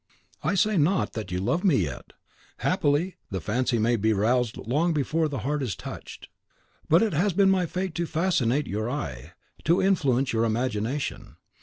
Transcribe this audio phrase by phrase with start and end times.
[0.41, 2.13] I say not that you love me yet;
[2.57, 6.27] happily, the fancy may be roused long before the heart is touched.
[6.89, 9.33] But it has been my fate to fascinate your eye,
[9.65, 11.35] to influence your imagination.